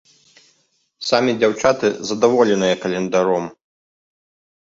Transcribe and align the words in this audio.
Самі 1.09 1.31
дзяўчаты 1.43 1.87
задаволеныя 2.11 2.79
календаром. 2.87 3.45